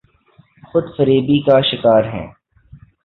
[0.63, 2.27] خود فریبی کا شکارہیں۔